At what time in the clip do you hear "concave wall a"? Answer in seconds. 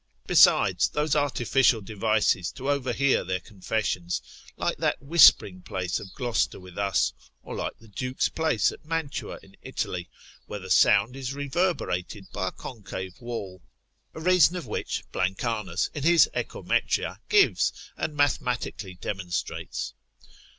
12.51-14.19